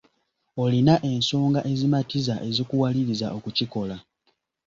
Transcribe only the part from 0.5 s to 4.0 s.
Olina ensonga ezimatiza ezikuwaliriza okukikola.